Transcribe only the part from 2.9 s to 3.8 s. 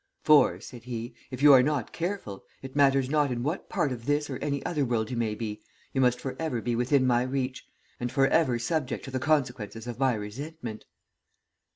not in what